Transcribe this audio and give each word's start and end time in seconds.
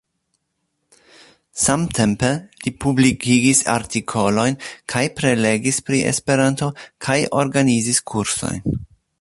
Samtempe 1.63 2.31
li 2.63 2.73
publikigis 2.85 3.61
artikolojn 3.75 4.59
kaj 4.95 5.05
prelegis 5.21 5.81
pri 5.91 6.01
Esperanto 6.15 6.75
kaj 7.09 7.19
organizis 7.45 8.03
kursojn. 8.15 8.83